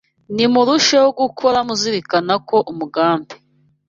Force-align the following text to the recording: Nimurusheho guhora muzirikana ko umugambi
Nimurusheho 0.35 1.09
guhora 1.19 1.59
muzirikana 1.67 2.33
ko 2.47 2.57
umugambi 2.71 3.33